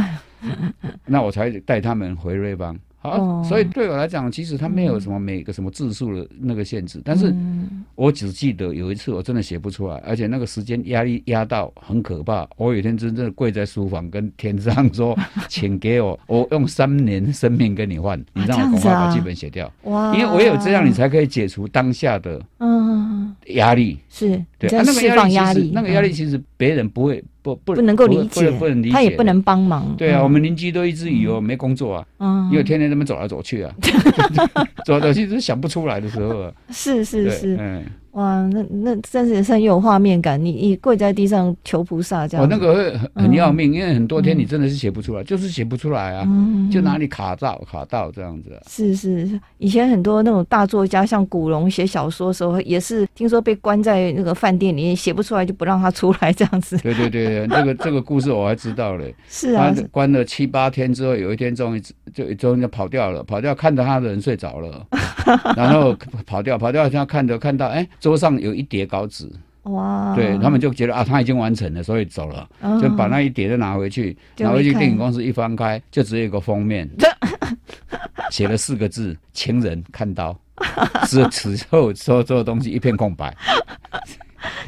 [1.07, 2.77] 那我才带他们回瑞邦。
[3.05, 7.33] 好，所以对我来讲，其实他没有什么每个什么字数的那个限制，但是
[7.95, 12.47] 我只记得有一次我真的写不出来，而且那个时间压力压到很可怕。
[12.57, 19.71] 我有一天真正的跪在书房跟天上说：“请给我，我用三年生命跟你换，你让我赶快把剧本写掉。
[19.83, 20.15] 哇！
[20.15, 23.99] 因为唯有这样，你才可以解除当下的嗯压力。
[24.09, 27.23] 是对啊，那个压力其实那个压力其实别人不会。
[27.41, 29.95] 不不不能够理解，不能理解，他也不能帮忙。
[29.95, 33.71] 对啊，我们邻居都一直以为我没工作啊，因为天天这么走来走去啊，
[34.83, 36.51] 走来走去就是想不出来的时候啊。
[36.71, 37.83] 是是是，嗯。
[38.15, 40.41] 哇，那那真是很有画面感。
[40.43, 42.45] 你你跪在地上求菩萨这样。
[42.45, 46.25] 哦，那个会很很要命，因为很多天你真的是写不出来，就是写不出来啊，
[46.71, 48.53] 就哪里卡到卡到这样子。
[48.53, 56.77] 啊是是，以前很多那种大作家，像古龙写小说的时候，也是听说被关在那个饭店里面，写不出来就不让他出来这样子。
[56.77, 59.13] 对对对，这个这个故事我还知道嘞。
[59.27, 59.73] 是啊。
[59.75, 61.81] 他关了七八天之后，有一天终于
[62.13, 64.87] 就终于就跑掉了，跑掉看着他的人睡着了，
[65.57, 67.87] 然后跑掉跑掉，他看着看到哎。
[67.99, 69.29] 桌上有一叠稿纸，
[69.63, 70.13] 哇！
[70.15, 76.87] 对他们就觉得啊，他已经完成了，所以走了，哦、就把那一叠就拿回去，拿回去电影公司一翻开，就只有一个封面，
[78.29, 80.37] 写了四个字：“情人看刀。
[81.07, 83.35] ”之此后，所有所有东西一片空白，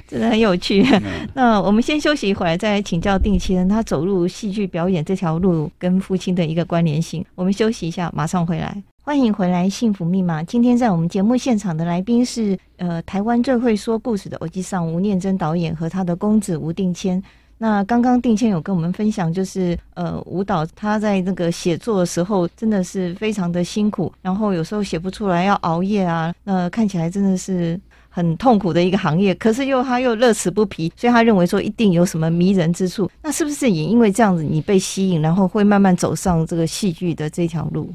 [0.07, 0.83] 真的很有趣。
[0.91, 7.23] 嗯、那我们先休息一会儿，再来请教定期人他走入戏剧表演这条路跟父亲的一个关联性。
[7.35, 8.83] 我们休息一下，马上回来。
[9.07, 10.43] 欢迎回来，《幸福密码》。
[10.45, 17.23] 今天在我们节目现场的来宾是呃，台湾最会说故事的欧吉桑吴念真导演和他的公子吴定谦。
[17.57, 29.33] 那刚刚定谦有跟我们分享，就是呃，舞蹈他在那个写作的时候真的是非常的辛苦，然后有时候写不出来要熬夜啊，那看起来真的是很痛苦的一个行业。
[29.35, 33.09] 可是又他又乐此不疲，所以他认为说一定有什么迷人之处。
[33.23, 37.89] 那是不是也因为这样子你被吸引，然后会慢慢走上这个戏剧的这条路？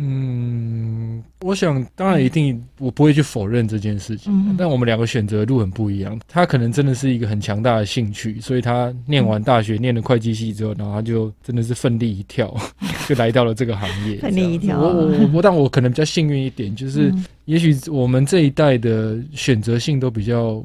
[0.00, 4.32] 嗯，我想当然一定，我不会去否认这件事情。
[4.32, 6.16] 嗯、但我们两个选择的路很不一样。
[6.28, 12.56] 他可能真的是一个很强大的兴趣，所以他念完大学，嗯、念了会计系之后，然后他就真的是奋力一跳，
[13.08, 14.18] 就来到了这个行业。
[14.18, 14.78] 奋力一跳。
[14.80, 17.12] 我我我，但我可能比较幸运一点，就是
[17.46, 20.64] 也许我们这一代的选择性都比较。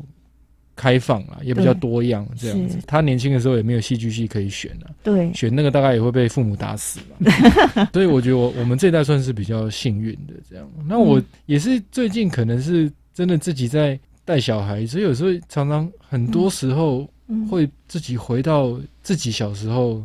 [0.76, 2.80] 开放啊，也比较多样这样子。
[2.88, 7.32] 他年轻的时候也没有戏剧系可以选啊，对，选那个大概也会被父母打死嘛。
[7.94, 10.68] 所以我觉得我我们这一代算是比较幸运的这样。
[10.88, 17.08] 那我也是最近可能是真的自己在带小孩，所以有时候常常很多时候
[17.50, 20.02] 会自己回到自己小时候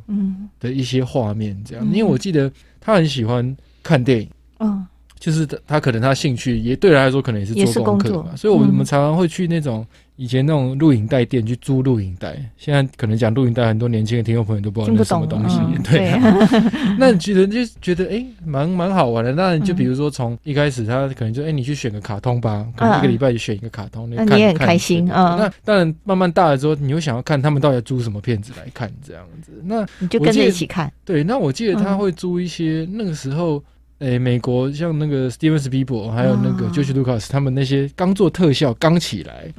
[0.61, 1.87] 的一些画面这样。
[1.87, 4.29] 因为我记得他很喜欢看电影，
[4.59, 4.87] 嗯，
[5.19, 9.87] 就是他他可能他兴趣也对他来说可能也是做功课嘛，所以我们常常会去那种。
[10.19, 15.57] 以前那种录影带店去租录影带，现在可能讲录影带，很多年轻的听众朋友都不知道那是什么东西。
[15.61, 16.21] 嗯、 对、啊，
[16.99, 19.33] 那你觉得就觉得哎，蛮、欸、蛮好玩的。
[19.33, 25.37] 那你就比如说从一开始，他可能就哎、欸，你去选个卡通吧，可能一个礼拜就选一个卡通，那、嗯、你也很开心啊。
[25.39, 29.53] 那当然，慢慢大了之后，你又想要看他们到底要租什么片子来看这样子。
[29.63, 30.93] 那你就跟着一起看。
[31.05, 33.63] 对，那我记得他会租一些那个时候。
[34.01, 39.53] 诶、欸，美国像那个 Steven Spielberg 还有那个 George Lucas，他们那些刚做特效刚起来，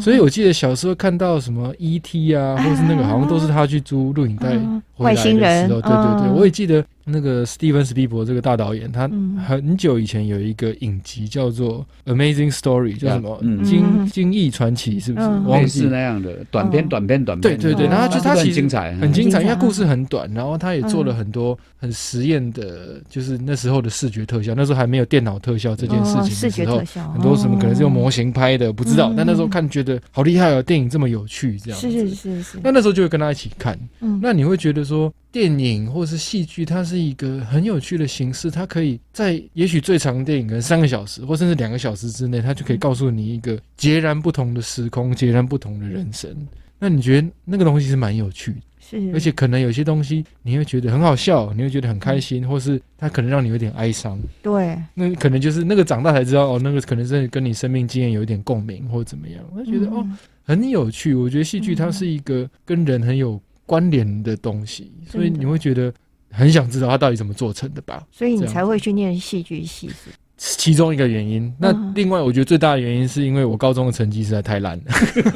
[0.00, 2.34] 所以我记得小时候看到什么 E.T.
[2.34, 4.56] 啊，或是那个好像都是他去租录影带
[4.96, 6.84] 回来的时候，对对对，我也记得。
[7.08, 9.08] 那个史蒂芬史蒂伯这个大导演，他
[9.46, 15.28] 很久以前有一个影集叫做《Amazing Story》，叫什么《惊惊异传奇》，是不是？
[15.52, 17.56] 类似那样的短片、短片、短片。
[17.56, 24.52] 对对对，然后就他其实很精彩，很精彩，因为故事很短，然后他也做了很多很实验的，就是那时候的视觉特效。
[24.56, 29.14] 那时候还没有电脑特效这件事情的时候，很多什么可能是用模型拍的，不知道。
[29.16, 31.78] 但那时候看觉得好厉害哦，电影这么有趣，这样。
[31.78, 32.58] 是是是是。
[32.64, 33.78] 那那时候就会跟他一起看，
[34.20, 35.12] 那你会觉得说。
[35.32, 38.50] 电影或是戏剧，它是一个很有趣的形式。
[38.50, 46.34] 它可以在也许最长的电影可能三个小时，或甚至两个小时之内，它就可以告诉你一个截然不同的时空、截然不同的人生。
[46.78, 54.18] 那你觉得那个东西是蛮有趣的，是，而且可能有些东西你会觉得很好笑，你会觉得很开心，或是它可能让你有点哀伤。
[54.40, 59.44] 对，那可能就是那个长大才知道哦，那个可能是跟你生命经验有一点共鸣，或者怎么样。
[59.54, 60.08] 我觉得哦，
[60.44, 61.14] 很有趣。
[61.14, 63.38] 我觉得戏剧它是一个跟人很有。
[63.66, 65.92] 关联的东西，所以你会觉得
[66.30, 68.02] 很想知道它到底怎么做成的吧？
[68.10, 70.10] 所以你才会去念戏剧系，是。
[70.38, 71.50] 其中一个原因。
[71.58, 74.84] 那另外，我觉得最大的原因是因为我高中的成绩实在太烂了，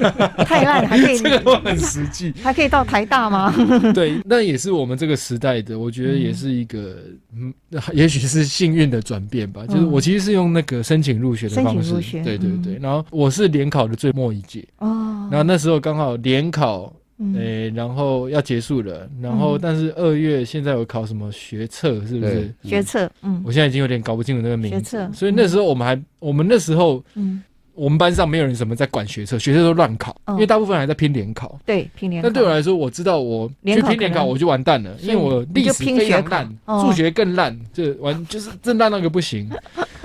[0.45, 3.51] 太烂还可以 这个很实际，还可以到台大吗？
[3.95, 6.99] 对，那也是我们这个时代的，我觉得也是一个，
[7.35, 7.51] 嗯，
[7.95, 9.65] 也许是幸运的转变吧。
[9.67, 14.63] 就是我其实是用那个申请入学的方式，对对对，然后我是联考的最末一届。
[14.81, 16.95] 哦，然后那时候刚好联考。
[17.35, 22.55] 诶、欸，然后要结束了，然后但是二月现在有考什么学测，是不是？
[22.63, 24.79] 学测，嗯，我现在已经有点搞不清楚那个名字。
[24.79, 27.43] 学测，所以那时候我们还，我们那时候，嗯，
[27.75, 31.61] 我们班上没有人什么在管学测，学测都乱考，因为大部分还在拼联考。
[31.67, 32.27] 对，拼联考。
[32.27, 36.49] 但对我来说，我知道我去拼联考，我就完蛋了，因为我历史非常烂，
[36.81, 39.47] 数学更烂，就完 就是真烂那个不行。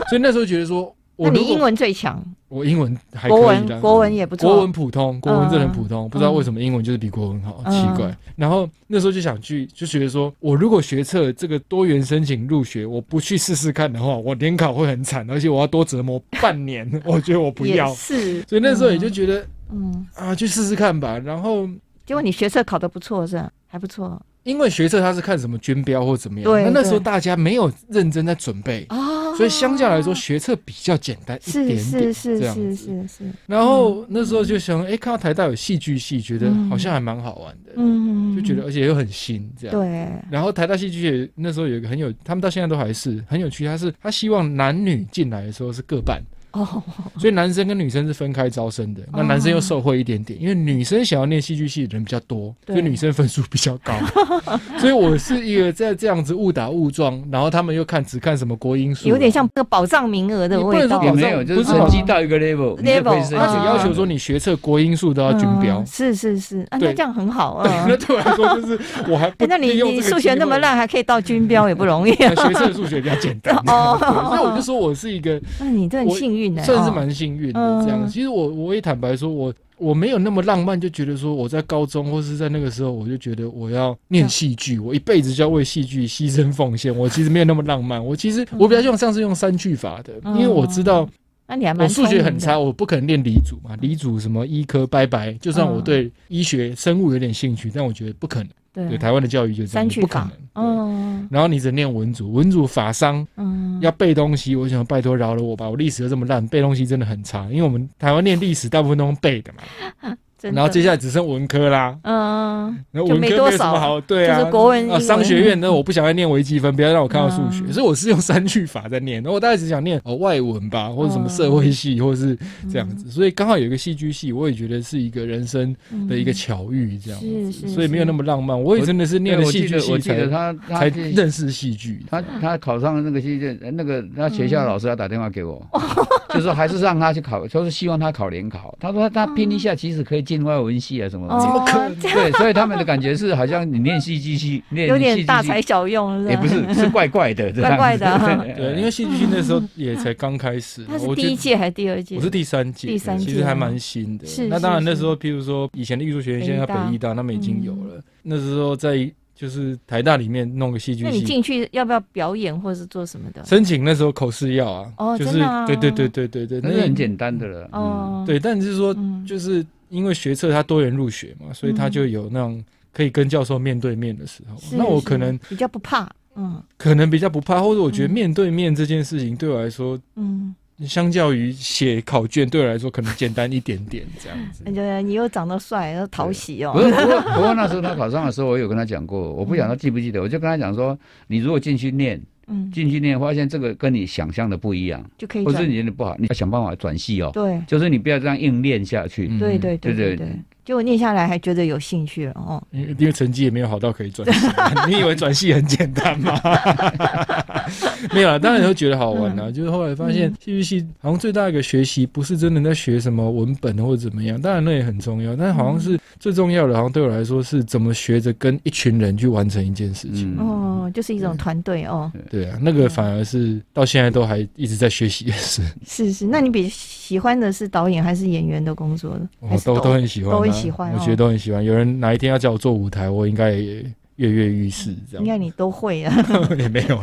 [0.10, 0.94] 所以那时候觉得说。
[1.18, 8.16] 那你英文最强，我英文还可以，国文国文也不错，国文普通，国文真的很普通，不知道为什么英文就是比国文好，奇怪。
[8.36, 17.94] 然后那时候就想去，就觉得说我如果学测这个多元申请入学，我不去试试看的话，我联考会很惨，而且我要多折磨半年， 我觉得我不要。
[17.94, 21.18] 是，所以那时候也就觉得，嗯啊，去试试看吧。
[21.20, 21.66] 然后
[22.06, 23.50] 结果你学测考的不错，是吧？
[23.68, 24.22] 还不错。
[24.44, 28.86] 因为学测他是看什么军标或怎么样，那那时候大家没有认真在准备，
[29.36, 33.24] 所以相较来说学测比较简单一点点，是是是是是。
[33.46, 39.76] 然后那时候就想，哎，看到台大有戏剧系，觉得好像还蛮好玩的，嗯，就觉得而且又很新，这样。
[39.76, 40.10] 对。
[40.32, 46.22] 然后台大戏剧系那时候有一个很有，他们到现在都还是很有趣，他是他希望男女进来的时候是各半。
[46.56, 46.82] 哦，
[47.18, 49.02] 所以男生跟女生是分开招生的。
[49.12, 53.94] 那男生又受惠一点点，因为女生想要念戏剧系的人比较多，所以女生分数比较高。
[54.80, 61.04] 所以我是一个在这样子误打误撞，然后他们又看只看什么国英数，有点像那个保障名额的味道。
[61.04, 65.84] 也没有，就是成绩到一个 level，level，而且要求说你学测国英数都要均标。
[65.86, 67.70] 是是是，啊，那这样很好啊。
[67.86, 72.34] 那对我来说就是我还， 那你你数学那么烂，还可以到均标也不容易啊。
[72.34, 73.98] 学测数学比较简单哦，
[74.30, 76.45] 所以我就说我是一个，那你这很幸运。
[76.64, 78.08] 算是蛮幸运的，这样。
[78.08, 86.96] 其实我我也坦白说，我我没有那么浪漫，就觉得说我在高中或是在那个时候，我就觉得我要念戏剧，我一辈子就要为戏剧牺牲奉献。
[86.96, 91.08] 我其实没有那么浪漫，我其实我比较像是用三句法的，因为我知道，
[91.48, 95.34] 那你还我数学很差，我不可能练理组嘛，理组什么医科拜拜。
[95.34, 98.50] 就算我对医学生物有点兴趣，但我觉得不可能。
[98.74, 100.32] 对，台湾的教育就是这样，不可能。
[100.56, 110.16] 嗯，然后你只念文组，文组法商，嗯，要背东西，我想拜托饶了我吧，我历史又这么烂，背东西真的很差，因为我们台湾念历史大部分都用背的嘛。
[110.52, 122.38] 然后接下来只剩文科啦，嗯，然后文科没有什么好，对啊，国文啊，商学院那我不想再念微积分，不要让我看到数学，所以我是用三句法在念，然后我大概只想念哦外文吧，或者什么社会系，或者是
[122.72, 125.76] 这样子，所以刚好有一个戏剧系，我也觉得是一个人生
[126.10, 127.20] 的一个巧遇，这样
[127.52, 135.66] 子，所以没有那么浪漫，我也真的是念了戏剧系才才认识戏剧，他他考上那个戏剧，那个那学校老师要打电话给我，
[136.36, 140.46] 就是还是让他去考，就是希望他考联考，他说他拼一下，其实可以进。
[140.46, 141.96] 外文系啊什么的，怎么可能？
[141.96, 148.06] 对，所以他们的感觉是好像你念戏剧系， 念有点大材小用，也不是，是怪怪的， 怪怪的。
[148.56, 150.86] 对，因为戏剧系那时候也才刚开始。
[150.86, 152.16] 他是第一届还是第二届？
[152.18, 154.28] 我是第三届，第三届其实还蛮新的。
[154.28, 158.00] 是，那当然那时候，譬如说以前的艺术学院，现在北艺大，他们已经有了。
[158.22, 159.12] 那时候在。
[159.36, 163.44] 就是台大里面弄个戏剧系，那你进去要不要表演或者是做什么的？
[163.44, 167.70] 申请那时候口试要啊，哦，就是对对对对对对，那是很简单的了。
[167.74, 168.96] 哦，对，但是说
[169.28, 172.64] 就是因为学测它多元入学嘛，所以他就有那种
[172.94, 174.58] 可以跟教授面对面的时候。
[174.78, 180.56] 那我可能比较不怕，嗯，可能比较不怕，或者我觉得面对面这件事情对我来说，嗯。
[180.86, 184.64] 相较于写考卷，对我来说可能简单一点点，这样子。
[184.74, 186.74] 对，你又长得帅，又讨喜哦。
[186.74, 190.98] 不过，不过，那时候他考上的时候，我有跟他讲过，我不晓得他记不记得，我就跟他讲说，
[191.28, 197.32] 你如果进去念，嗯，进去念，发现这个跟你想象的不一样，就可以，或是你念的不好，你要想办法转系哦。
[197.34, 199.28] 对，就是你不要这样硬练下去。
[199.40, 200.28] 对对对对对。
[200.66, 204.48] 结果念下来还觉得有兴趣了哦，因为成绩也没有好到可以转系，
[204.90, 206.34] 你以为转系很简单吗？
[208.12, 209.52] 没有啊，当然会觉得好玩啊。
[209.52, 220.36] 就是后来发现戏剧系好像最大一个学习不是真的在学什么文本或者怎么样，当然那也很重要，但好像是最重要的，好像对我来说是怎么学着跟一群人去完成一件事情。
[220.40, 222.12] 哦，就是一种团队哦。
[222.30, 225.62] 对啊，那个反而是到现在都还一直在学习的事。
[225.86, 229.30] 是是，那你比喜欢的是导演还是演员的工作呢？
[229.40, 230.34] 我都都很喜欢。
[230.56, 231.64] 喜欢，我觉得都很喜欢。
[231.64, 233.86] 有人哪一天要叫我做舞台，我应该也
[234.16, 234.94] 跃跃欲试。
[235.10, 236.14] 这样应该你都会啊，
[236.58, 237.00] 也没有。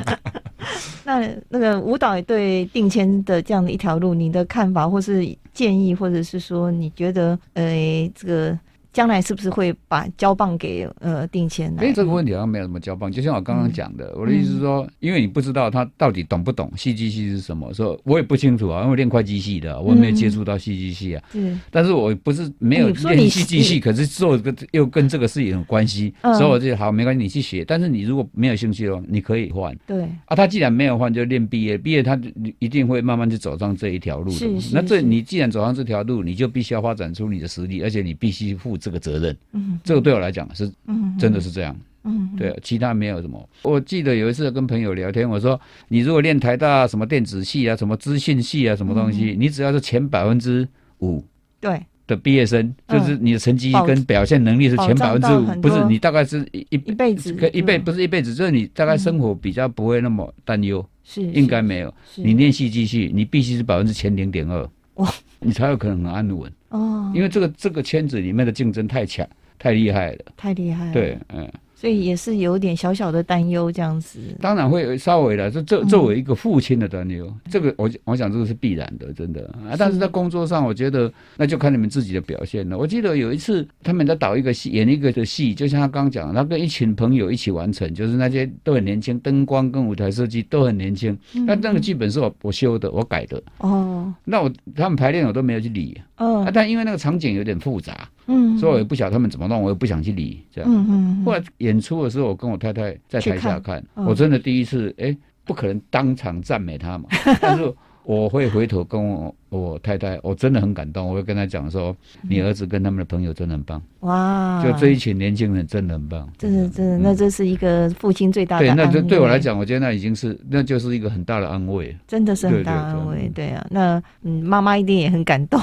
[1.05, 8.59] 那那个舞蹈对定签的这样的一条路，你的看法或是建议，或者是说你觉得，呃，这个。
[8.93, 11.81] 将来是不是会把交棒给呃定谦呢？
[11.83, 21.25] 哎，这个问题好像没有什么交棒，就像我刚刚讲的，嗯、我的意思是说，因为你不知道他到底懂不懂戏剧系是什么，说我也不清楚啊，因为练会计系的，我也没有接触到戏剧系啊。
[21.33, 21.59] 嗯。
[21.71, 27.65] 但是我不是没有练戏剧系，可是做个又跟这个事有关系，嗯、所以我就好没关系，你去学。
[27.65, 29.75] 但是你如果没有兴趣的话，你可以换。
[29.87, 30.03] 对。
[30.27, 32.21] 啊，他既然没有换，就练毕业，毕业他
[32.59, 34.37] 一定会慢慢就走上这一条路的。
[34.37, 34.75] 是，是，是。
[34.75, 38.77] 那这你既然走上这条路，你就必须要发展出你的实力，而且你必须负。
[38.83, 43.49] 这个责任，嗯，这个对我来讲是，嗯，真的是这样，嗯，对，其他没有什么。
[43.63, 45.59] 我记得有一次跟朋友聊天，我说，
[45.89, 50.69] 你如果练台大什么电子系啊，什么资讯系啊，什么东西，你只要是前百分之
[50.99, 51.25] 五，
[51.61, 51.81] 对。
[52.05, 61.95] 的毕业生，就是你的成绩跟表现能力是前百分之五，不是你大概是一一辈子，一辈不是一辈子，就是你大概生活比较不会那么担忧，是应该没有。
[62.17, 65.09] 你练戏剧系，你必须是百分之前零点二，哇，
[65.39, 66.53] 你才有可能很安稳。
[66.73, 69.27] 哦，因为这个这个圈子里面的竞争太强，
[69.59, 70.93] 太厉害了，太厉害了。
[70.93, 71.49] 对，嗯。
[71.83, 74.21] 所以也是有点小小的担忧，这样子。
[74.41, 79.75] 当然会稍微的，这这作为一个父亲的担忧，嗯、这个我我想这个是必然的，真的啊。
[79.77, 82.79] 但是在工作上，我觉得那就看你们自己的表现了。
[82.79, 91.19] 我记得有一次他们在导一个戏，演一个的戏，就像他刚刚讲，他跟一群朋友一起完成，就是那些都很年轻，灯光跟舞台设计都很年轻。
[91.33, 93.43] 那、嗯、那个剧本是我我修的，我改的。
[93.59, 94.15] 哦。
[94.25, 96.01] 那我他们排练我都没有去理。
[96.19, 96.45] 哦。
[96.45, 98.09] 啊，但因为那个场景有点复杂。
[98.27, 100.71] 嗯，所以我也不晓得他们怎么弄，我也不想去理这样。
[100.73, 101.25] 嗯嗯。
[101.25, 107.05] 后来演出的时候，我跟我太太在台下看，我真的第一次，哎，不可能当场赞美他嘛。
[107.41, 107.73] 但是
[108.05, 113.83] 我会回头跟我我太太，我真的很感动，我会跟她讲说，你儿子跟他们的朋友真的很棒。
[114.01, 114.63] 哇！
[114.65, 116.29] 就这一群年轻人真的很棒。
[116.39, 118.65] 这是真的，那这是一个父亲最大的。
[118.65, 121.95] 对，那这对我来讲，我觉得那已经是，那就是一个很大的安慰。
[122.09, 123.65] 真的是很大的安慰，对啊。
[123.71, 125.61] 那嗯，妈妈一定也很感动。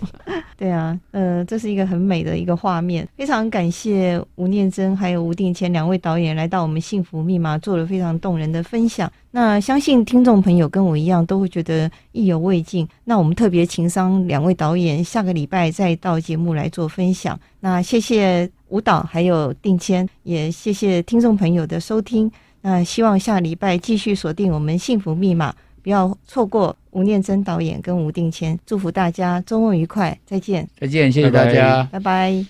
[0.56, 3.06] 对啊，呃，这是一个很美的一个画面。
[3.16, 9.10] 非常感谢吴念真还有吴定谦两位导演来到我们《幸福密码》做了非常动人的分享。
[9.30, 12.88] 那相信听众朋友跟我一样都会觉得意犹未尽。
[13.08, 17.38] 那我们特别情商两位导演，下个礼拜再到节目来做分享。
[17.60, 22.28] 那谢谢舞蹈还有定谦，也谢谢听众朋友的收听。
[22.62, 25.52] 那希望下礼拜继续锁定我们《幸福密码》，
[25.84, 28.58] 不要错过吴念真导演跟吴定谦。
[28.66, 30.68] 祝福大家周末愉快，再见！
[30.80, 32.00] 再见，谢谢大家，拜拜。
[32.00, 32.46] 拜拜。